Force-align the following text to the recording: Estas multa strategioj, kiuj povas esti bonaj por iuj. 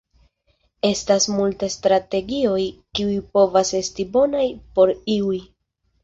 Estas 0.87 1.25
multa 1.33 1.67
strategioj, 1.73 2.63
kiuj 2.99 3.17
povas 3.35 3.73
esti 3.81 4.07
bonaj 4.15 4.47
por 4.79 4.93
iuj. 5.17 5.39